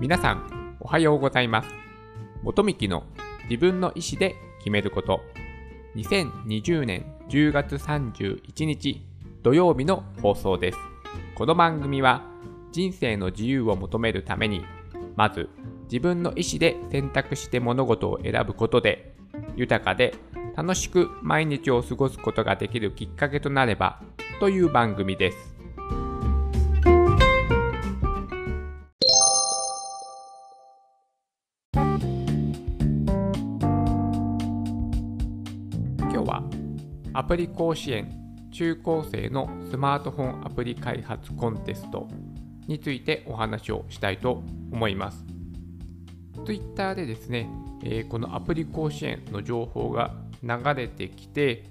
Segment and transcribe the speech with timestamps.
[0.00, 1.68] 皆さん、おはようございます。
[2.44, 3.02] 元幹の
[3.50, 5.22] 自分の意思で決めること。
[5.96, 9.04] 2020年10月31日
[9.42, 10.78] 土曜日の放送です。
[11.34, 12.22] この番組は
[12.70, 14.64] 人生の自由を求めるために、
[15.16, 15.48] まず
[15.90, 19.16] 自分の意思で選択して物事を選ぶことで、
[19.56, 20.14] 豊かで
[20.56, 24.00] 楽しく毎日を過ごすことができるきっかけとなれば
[24.38, 25.57] という番組です。
[37.18, 38.16] アプリ甲子園
[38.52, 42.06] 中高生のスマートフォンアプリ開発コンテスト
[42.68, 45.24] についてお話をしたいと思います。
[46.46, 47.50] Twitter でですね、
[47.82, 51.64] えーこのアプリ甲子園の情報が流れてきて、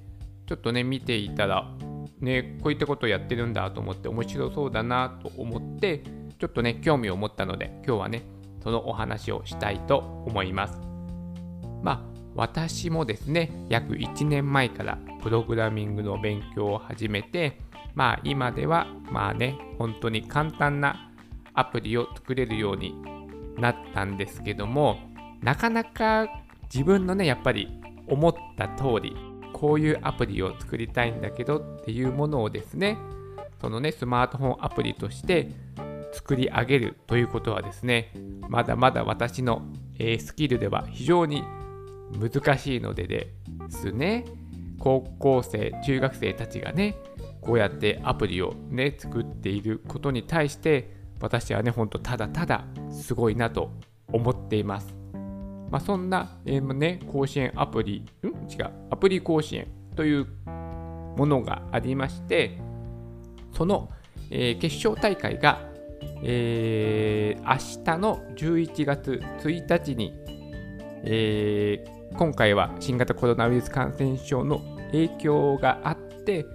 [0.47, 1.71] ちょっとね、見ていたら、
[2.19, 6.03] ね、こういったことをやってるんだと思って、面白そうだなと思って、
[6.39, 8.23] ちょっとね、興味を持ったので、今日はね、
[8.61, 10.77] そのお話をしたいと思います。
[11.81, 17.59] まあ、私もですね、約1年前からプログラミングの勉強を始めて、
[17.95, 21.11] まあ今では、まあね、本当に簡単な
[21.55, 22.93] アプリを作れるように
[23.57, 24.99] なったんですけども、
[25.41, 26.27] なかなか
[26.71, 29.17] 自分のね、やっぱり思った通り、
[29.51, 32.99] こういうアプリを作りたいんだけどっていうものをですね、
[33.59, 35.49] そのね、スマートフォンアプリとして
[36.13, 38.13] 作り上げるということはですね、
[38.47, 39.63] まだまだ私の、
[39.97, 41.41] えスキルでは非常に
[42.11, 43.33] 難しいのでで
[43.69, 44.25] すね、
[44.79, 46.95] 高校生、中学生たちがね、
[47.41, 53.71] こうやってアプリをね、作っていることに対して、私はね、ほんとただただすごいなと
[54.11, 54.95] 思っています。
[55.69, 58.27] まあ、そんな、えーね、甲子園アプリ、ん？
[58.27, 62.57] 違う、アプリ甲子園というものがありまして、
[63.53, 63.89] その、
[64.29, 65.69] えー決勝大会が、
[66.23, 70.13] えー明日の11月1日に、
[71.03, 74.59] えー今回は新型コロナウイルス感染症の
[74.91, 76.47] 影響があって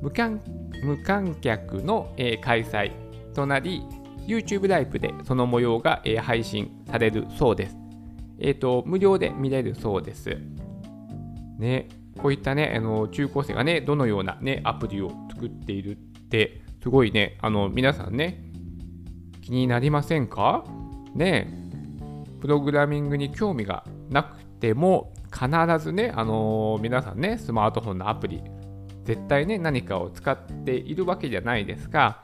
[0.00, 0.40] 無観
[0.82, 2.92] 無観客の、えー開催
[3.34, 3.82] となり
[4.26, 7.76] YouTube ライブでその模様が、えー配信されるそうです。
[8.38, 10.38] えっ、と無料で見れるそうです。
[11.58, 18.42] ね、こういったね、あの中高生がね、どのようなね、アプリを作っているって、すごいね、あの皆さんね、
[19.42, 20.64] 気になりませんか？
[21.14, 21.52] ね
[22.40, 25.48] プログラミングに興味がなくても、必
[25.82, 28.42] ずね、あの皆さんね、スマートフォンのアプリ、
[29.04, 32.22] 絶対ね、何かを使っているわけじゃないですが、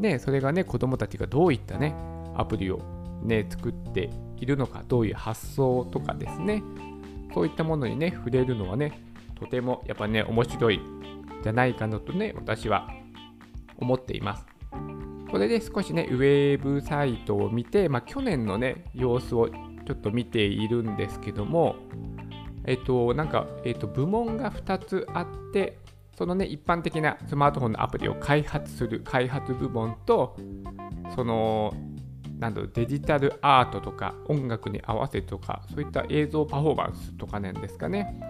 [0.00, 1.94] ね、それがね、子供たちがどういったね、
[2.34, 2.80] アプリを
[3.22, 6.62] ね、作っているのか、どういう発想とかですね、
[7.32, 9.00] そういったものにね、触れるのはね、
[9.38, 10.80] とてもやっぱね、面白い
[11.42, 12.88] じゃないかなとね、私は
[13.78, 14.46] 思っています。
[15.30, 19.48] それで少しね、ウェブサイトを見て、まあ、去年のね、様子を
[19.86, 21.76] ちょっと見ているんですけども、
[22.64, 25.78] えっと、なんか、えっと、部門が2つあって、
[26.16, 30.36] そのね、一般的なスマートフォンのアプリを開発する開発部門と、
[31.14, 31.72] その、
[32.38, 38.20] なんだろうデジタルアートとか音楽に合わせとか、そういった映像パフォーマンスとかなんですかね。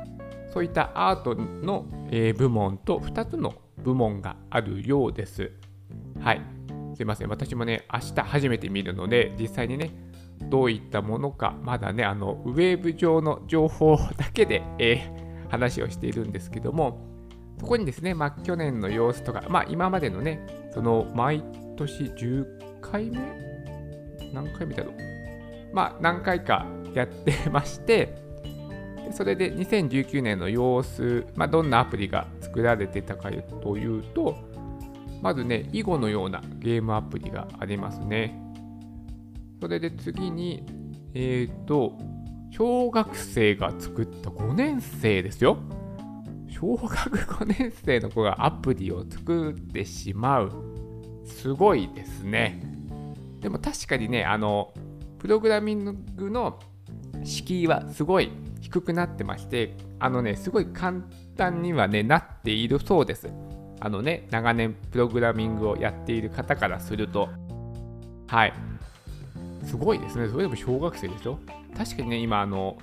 [0.52, 5.52] そういったアートの、えー部門と2つの部門があるようです。
[6.20, 6.42] はい。
[6.94, 7.28] すいません。
[7.28, 9.90] 私もね、明日初めて見るので、実際にね、
[10.44, 17.00] どういったものか、まだね、あの、ウェーブ上の情報だけで、えー話をしているんですけども、
[17.60, 21.42] そこにですね、まあ、去年の様子とか、まあ、今までのね、その、毎
[21.76, 23.18] 年10回目？
[24.34, 24.94] 何回目だろう？
[25.72, 28.16] まあ、何回かやってまして、
[29.12, 33.30] それで2019年の様子、まあ、どんなアプリが作られてたか
[33.62, 34.34] というと、
[35.22, 38.42] まずね、囲碁のようなゲームアプリがありますね。
[39.60, 40.64] それで次に、
[41.14, 41.98] えっ、と、
[42.50, 45.58] 小学生が作った5年生ですよ。
[46.48, 50.52] 小学5年生の子がアプリを作ってしまう。
[51.24, 52.62] すごいですね。
[53.40, 54.72] でも確かにね、あの、
[55.18, 56.58] プログラミングの
[57.24, 58.30] 敷居はすごい
[58.60, 61.02] 低くなってまして、あのね、すごい簡
[61.36, 63.28] 単にはね、なっているそうです。
[63.80, 67.28] あのね、長年プログラミングをやっている方からすると。
[68.26, 68.52] はい。
[69.66, 70.28] すごいですね。
[70.28, 71.38] それでも小学生でしょ？
[71.76, 72.78] 確かにね、今、あの、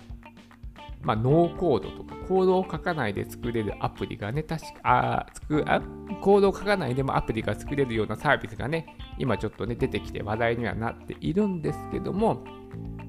[1.01, 5.81] まあ、ノーコードとか、コードを書かないで作れるアプリがね、確か、あつくあ、
[6.21, 12.43] コードを書かないでもアプリが作れるようなサービスがね、今ちょっとね、出てきて話題にはなっているんですけども、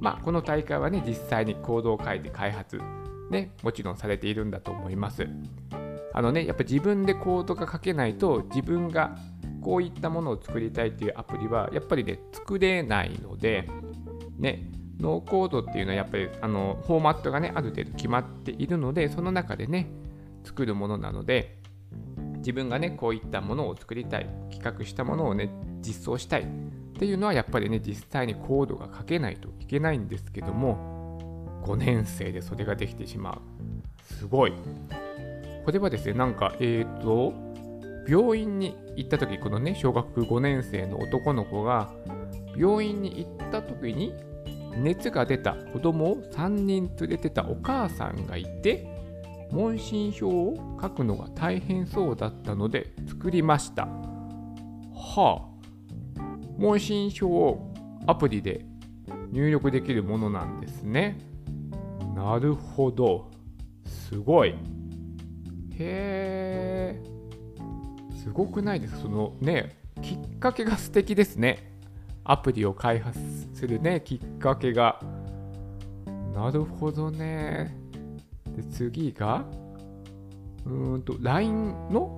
[0.00, 2.80] まあ、この大会はね、実際にコードを書いて開発、
[3.30, 5.28] ね、もちろんされているんだと思います。
[6.12, 9.16] あのね、やっぱ自分でコードが書けないと、自分が
[9.64, 13.68] こういったものを作りたいっていうアプリは、やっぱりね、作れないので、
[14.38, 14.70] ね、
[15.00, 19.88] ノーコードっていうのはやっぱりあのフォーマットがね、ある程度決まっているので、その中でね、
[20.44, 21.58] 作るものなので、
[22.36, 25.50] 自分がね、こういったものを作りたい、企画したものをね、
[25.80, 26.46] 実装したいっ
[26.98, 33.40] ていうのはやっぱりね、実際にコードが書けないといけないんですけども、5年生でそれができてしまう。
[34.02, 34.52] すごい。
[35.64, 37.32] これはですね、なんか、えっ、ー、と、
[38.06, 41.92] 病院に行った時このね、小学5年生の男の子が、
[42.56, 44.14] 病院に行った時に、
[44.76, 48.86] 熱が出た子供を3人連れてたお母さんがいて、
[49.50, 53.84] 問診票を書くのが大変そうだったので作りました。
[53.84, 55.46] は
[56.16, 56.20] あ、
[56.58, 57.72] 問診票を
[58.06, 58.66] アプリで
[59.30, 61.18] 入力できるものなんですね。
[62.14, 63.30] なるほど。
[63.86, 64.50] すごい。
[64.50, 64.54] へ
[65.78, 67.13] え。
[68.24, 69.00] すごくないですか？
[69.00, 71.70] そのね、きっかけが素敵ですね。
[72.24, 73.20] アプリを開発
[73.52, 74.98] するね、きっかけが。
[76.34, 77.76] なるほどね。
[78.56, 79.44] で次が、
[80.64, 82.16] うーんと、LINE の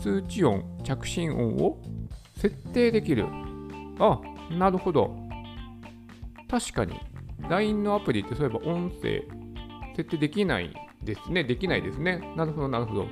[0.00, 1.82] 通知音、着信音を
[2.36, 3.26] 設定できる。
[3.98, 4.20] あ、
[4.50, 5.14] なるほど。
[6.48, 6.94] 確かに、
[7.50, 9.22] LINE のアプリってそういえば音声
[9.94, 10.72] 設定できない
[11.04, 11.44] ですね。
[11.44, 12.22] できないですね。
[12.36, 13.06] なるほど、なるほど。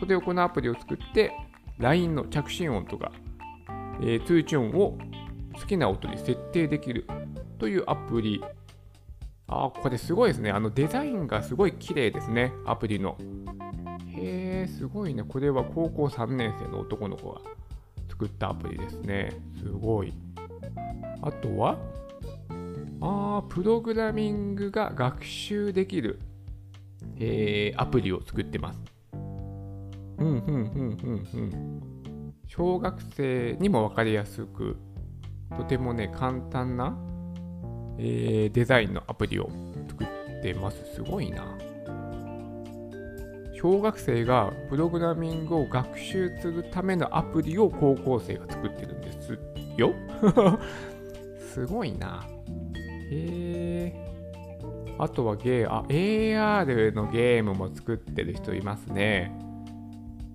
[0.00, 1.32] それをこのアプリを作って、
[1.78, 3.12] LINE の着信音とか、
[4.00, 4.98] えー、通知音を
[5.54, 7.06] 好きな音に設定できる
[7.58, 8.42] というアプリ
[9.50, 10.52] ああこれすごいですね。
[10.52, 13.18] あのデザインがすごい綺麗ですね、アプリの。
[14.06, 15.24] へえ、すごいね。
[15.24, 17.40] これは高校3年生の男の子が
[18.08, 19.30] 作ったアプリですね。
[19.58, 20.14] すごい。
[21.20, 21.78] あとは、
[23.00, 26.20] あプログラミングが学習できる、
[27.18, 28.80] えー、アプリを作ってます。
[30.20, 32.34] うん、うん、うん、うん、うん。
[32.46, 34.76] 小学生にも分かりやすく、
[35.56, 36.96] とてもね、簡単な
[38.02, 39.50] えー、デザインのアプリを
[39.88, 40.78] 作ってます。
[40.94, 41.44] すごいな。
[43.52, 49.38] 小学生がプログラミングを学習するためのアプリを高校生が作ってるんです
[49.76, 49.92] よ。
[51.52, 52.24] すごいな。
[53.10, 54.10] へえ。
[54.98, 59.30] あとはゲー、あ、AR のゲームも作ってる人いますね。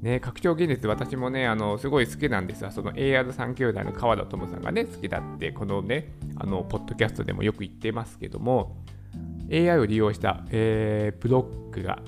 [0.05, 2.69] ね、拡張現実、私もね、あの、すごい好きなんですよ。
[2.69, 8.77] その AR3 兄弟の川田智さんがね、好きだって、このね、あの、ポッドキャストでもよく言ってますけども、
[9.51, 11.39] AI を利用した、えー、ブロ
[11.71, 12.03] ックが、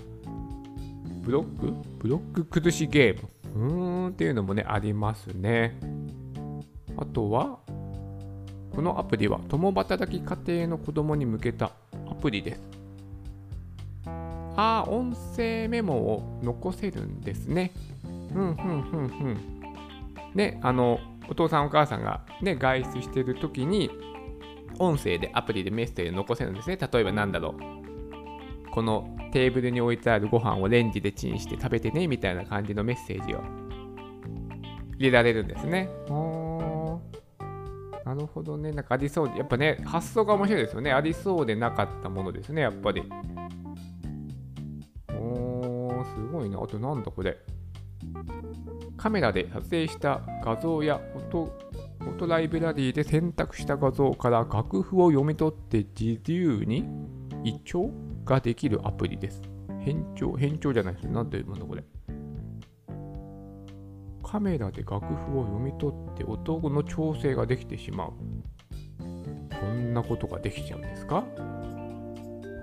[1.23, 1.73] ブロック？
[1.97, 3.67] ブロック崩しゲーム？
[3.67, 5.79] うーんっていうのもね、ありますね。
[6.97, 7.57] あとは、
[8.75, 11.71] このアプリは共働き家庭の子供に向けた
[12.07, 12.76] アプリです。
[14.57, 17.71] あ、音声メモを残せるんですね。
[18.33, 19.37] うん、うん、うん、うん。
[20.33, 20.99] ね、あの、
[21.29, 23.89] お父さんお母さんがね、外出してる時に、
[24.79, 26.77] 音声でアプリでメッセージを残せるんですね。
[26.77, 28.71] 例えばなんだろう。
[28.71, 33.41] このテーブルに置いてあるご飯をレンジでチンして食べてね、みたいな感じのメッセージを
[34.97, 35.89] 入れられるんですね。
[38.05, 38.71] なるほどね。
[38.71, 40.91] なんかありそうで、やっぱね、発想が面白いですよね。
[40.93, 43.03] ありそうでなかったものですね、やっぱり。
[46.67, 47.37] あとなんだこれ。
[48.97, 51.45] カメラで撮影した画像や音
[51.99, 56.85] フォトライブラリーで選択した画像から楽譜を読み取って自由に
[57.43, 57.89] 一聴
[58.25, 59.41] ができるアプリです。
[59.79, 61.11] 変調、変調じゃないですよ。
[61.13, 61.83] なんていうものこれ。
[64.23, 68.11] カメラで楽譜を読み取って音の調整ができてしまう。
[69.59, 71.23] こんなことができちゃうんですか？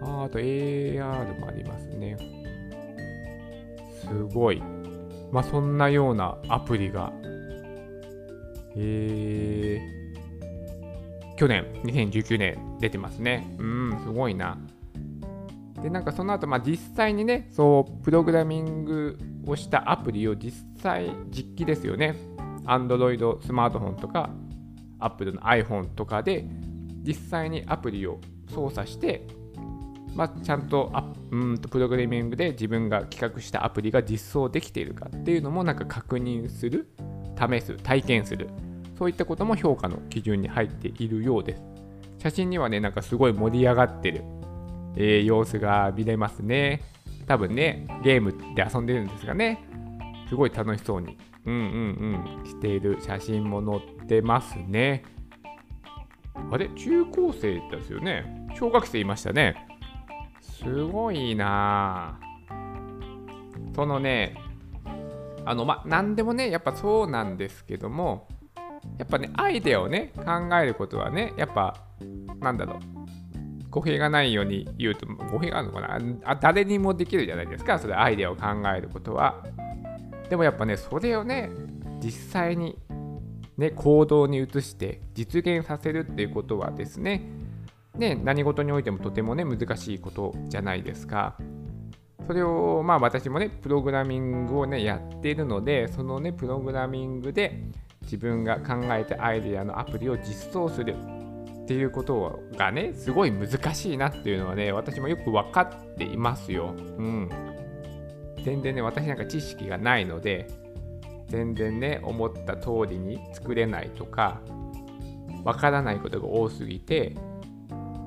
[0.03, 2.44] ああと AR もありますね。
[4.07, 4.63] すごい。
[5.33, 7.13] まあそんなようなアプリが、
[8.77, 13.47] えー、去年、2019年出てますね。
[13.59, 14.59] うん、すごいな。
[15.83, 22.15] で、なんかその後、まあ実際にね、そう、プログラミングをしたアプリを実際、実機ですよね。
[22.65, 24.31] Android スマートフォンとか、
[24.99, 26.47] Apple の iPhone とかで、
[27.03, 29.27] 実際にアプリを操作して、
[30.15, 36.89] まあ、ちゃんとあうんとプログラミングで自分が企画したアプリが実装できているかっていうのもなんか確認する、
[37.37, 38.49] 試す、体験する、
[38.97, 41.63] そういったことも評価の基準に入っているようです。
[42.19, 44.23] 写真にはね、なんかすごい盛り上がってる、
[44.97, 46.83] えー、様子が見れますね。
[47.27, 49.67] 多分ね、ゲームで遊んでるんですがね、
[50.29, 51.61] すごい楽しそうに、うんうん
[52.41, 55.03] うん、している写真も載ってますね。
[56.53, 56.69] あれ？
[56.69, 58.47] 中高生ですよね。
[58.55, 59.67] 小学生いましたね。
[60.65, 62.19] すごいな
[63.75, 64.35] そのね、
[65.45, 68.29] あの、ま、何でもね、やっぱそうなんですけども、
[68.99, 71.75] やっぱね、アイデアをね、考えることはね、やっぱ、
[72.41, 79.45] なんだろう、語弊がないように言うと、語弊があるのかなあ誰にもできるじゃないですか、それアイデアを考えることは。
[80.31, 81.51] でもやっぱね、それをね、
[82.01, 82.79] 実際に、
[83.57, 87.29] ね、行動に移して実現させるっていうことはですね、
[87.97, 91.37] ね、何事においてもとてもね、難しいことじゃないですか。
[92.27, 97.63] それを、まあ私もね、プログラミングをね、やっているので、そのね、プログラミングで
[98.03, 100.97] 自分が考えたアイデアのアプリを実装する
[101.65, 106.75] っていうことがね、すごい難しいなっていうのはね、私もよく分かっていますよ。
[106.99, 107.29] うん。
[108.43, 110.47] 全然ね、私なんか知識がないので、
[111.29, 114.41] 全然ね、思った通りに作れないとか、
[115.43, 117.17] わからないことが多すぎて、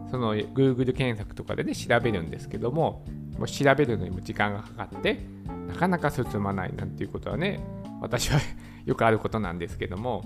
[0.09, 3.05] その Google 検索とかでね、調べるんですけども、
[3.37, 5.19] もう調べるのにも時間がかかって、
[5.67, 7.59] なかなか進まないなんていうことはね、
[8.01, 8.39] 私は
[8.85, 10.23] よくあることなんですけども、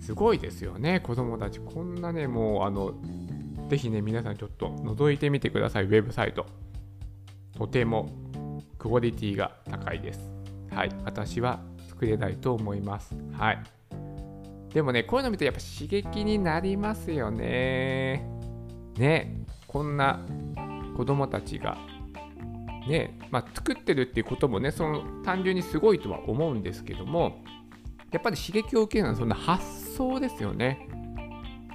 [0.00, 1.60] すごいですよね、子供たち。
[1.60, 2.94] こんなね、もう、あの、
[3.68, 6.46] ぜひね、皆さんちょっと覗いてみてください、ウェブサイト。
[7.56, 8.08] とても
[8.78, 10.32] クオリティが高いです。
[10.70, 13.14] はい、私は作れないと思います。
[13.32, 13.62] はい。
[14.72, 18.37] でもね、こういうの見てやっぱ刺激になりますよね。
[18.98, 20.20] ね、こんな
[20.96, 21.78] 子供たちが、
[22.88, 27.42] ね、まあ、作ってるっていうこともね、その単純にすごいとは思うんですけども、
[28.10, 30.88] やっぱり刺激を受けるのはそんな発想ですよね。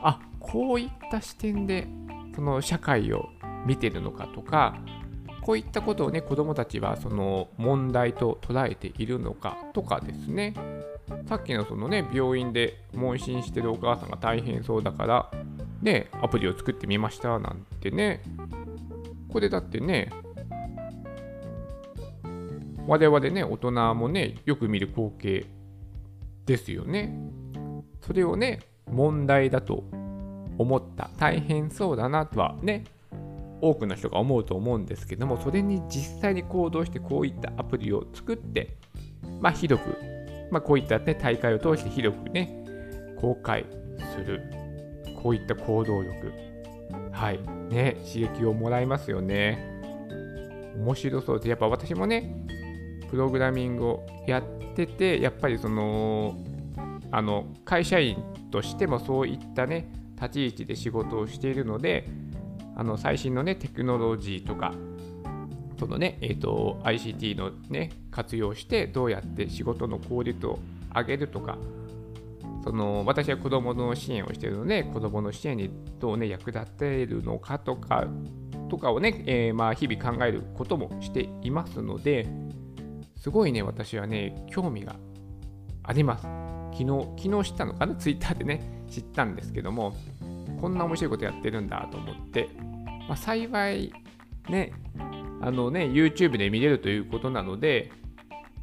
[0.01, 1.88] あこういった視点で
[2.36, 3.30] その社会を
[3.65, 4.75] 見てるのかとか、
[5.42, 10.53] こういったことをね、子どもたちはその問題と捉えているのかとかですね、
[11.27, 15.32] さっきのそのね、病院で問診してるお母さんが大変そうだから、
[15.84, 18.24] ね、アプリを作ってみましたなんてね、
[19.30, 20.10] これだってね、
[22.88, 25.46] 我々ね、大人もね、よく見る光景
[26.46, 27.13] ですよね。
[28.02, 29.84] それをね、問題だと
[30.58, 32.86] 思った、大変そうだなとはね、
[33.62, 38.78] 多くの人が思うと思うんですけども、それに実際に行動してこういったアプリを作って、
[39.42, 39.98] まあ、広く、
[40.50, 42.63] まあ、こういった、ね、大会を通して広くね、
[43.20, 43.66] 公開
[44.13, 44.62] する、
[45.24, 46.34] こういった行動力、
[47.12, 47.39] はい、
[47.70, 49.82] ね、刺激をもらいますよね。
[50.75, 51.39] 面白そう。
[51.39, 52.36] で、やっぱ私もね、
[53.10, 54.44] プログラミングをやっ
[54.75, 56.36] てて、やっぱりその、
[57.10, 58.18] あの会社員
[58.51, 59.88] としてもそういったね、
[60.22, 62.06] 立ち位置で仕事をしているので、
[62.75, 64.74] あの最新のね、テクノロジーとか、
[65.80, 70.60] そのね、えーと、ICT のね、活用してどうやって仕事の効率を
[70.94, 71.58] 上げるとか、
[72.63, 78.08] その私は子どもの支援をしているので、子どもの支援にどうね、役立てるのかとか、
[78.70, 82.27] とかをね、えー、まあ日々考えることもしていますので、
[83.17, 84.96] すごいね、私はね、興味が
[85.84, 86.24] あります。
[86.72, 89.93] 昨日、昨日知ったのかな、ツイッターでね、知ったんですけども、
[90.62, 92.50] こんな面白いことやってるんだと思って、
[93.08, 93.91] まあ、幸い
[94.50, 94.72] ね、
[95.41, 97.91] あのね、YouTube で見れるということなので、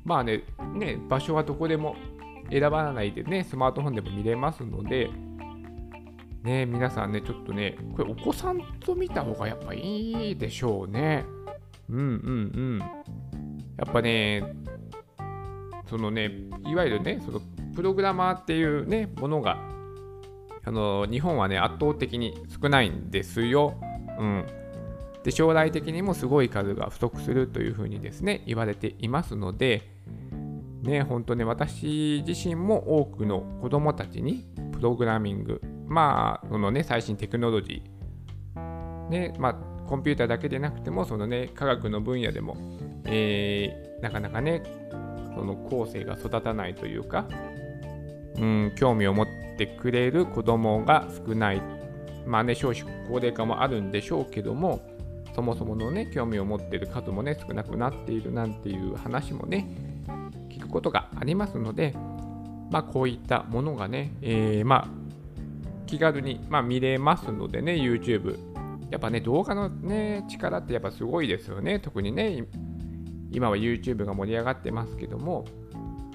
[0.04, 1.94] まあね、ね、場所はどこでも
[2.50, 5.10] 選ばないでね、スマートフォンでも見れますので、
[6.42, 11.24] ね、皆さんね、ちょっとね、これお子さんと見た方がやっぱいいでしょうね。
[11.88, 12.08] うんうんう
[12.76, 12.78] ん。
[12.78, 14.42] やっぱね、
[15.86, 16.30] そのね、
[16.66, 17.40] いわゆるね、その
[17.74, 19.70] プログラマーっていうね、ものが
[20.64, 23.74] あの日本はね圧倒的に少ないんですよ。
[24.18, 24.46] うん、
[25.24, 29.82] で将来的にもすごい数が不足するというふうにですね言われていますので、
[30.82, 39.54] ね、本当ね私自身も多くの子どもたちにプログラミングまあそのね最新テクノロジーねまあ
[39.86, 42.56] コンピューターだけでなくてもそのね科学の分野でも、
[43.04, 44.62] えー、なかなかね
[45.34, 47.28] その後世が育たないというか
[48.40, 51.62] うん、興味を持ってくれる子供が少ない。
[52.26, 54.80] まあね、少子高齢化もあるんでしょうけども、
[55.34, 59.66] そもそものね、興味を持ってる数もね、少なくなっているなんていう話もね、
[60.70, 61.94] ことがありますので、
[62.70, 64.88] まあ、こういったものがね、えー、まあ、
[65.86, 68.38] 気軽に、まあ、見れますのでね、YouTube。
[68.90, 71.80] やっぱね、動画のね、力ってやっぱすごいですよね。
[71.80, 72.44] 特にね、
[73.30, 75.44] 今は YouTube が盛り上がってますけども、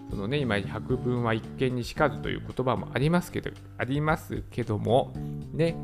[0.10, 5.14] そのね、今、百聞は一見にしかずという言葉もありますけど、ありますけども、
[5.54, 5.76] ね、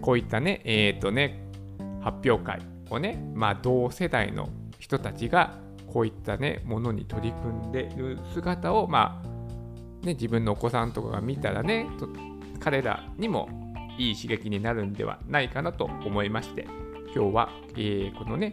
[0.00, 1.48] こういったね、えっ、ー、とね、
[2.00, 5.58] 発表会をね、まあ、同世代の人たちが、
[5.92, 11.86] こういったね、ものに取り組んでいる姿を、まあ、ね、自分のお子さんとかが見たらね、
[12.60, 13.48] 彼らにも
[13.98, 16.66] いい刺激になるんではないかなと思いまして、
[17.14, 18.52] 今日は、えー、このね、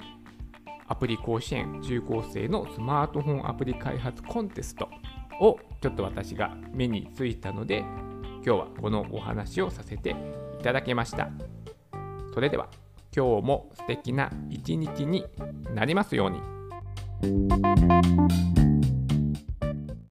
[0.88, 4.88] アプリ甲子園中高生のスマートフォンアプリ開発コンテスト
[5.42, 10.16] をちょっと私が目についたので今日はこのお話をさせて
[10.60, 11.30] いただきました。
[12.34, 12.70] それでは
[13.16, 15.26] 今日も素敵な一日に
[15.74, 16.55] なりますように。
[17.26, 18.65] Música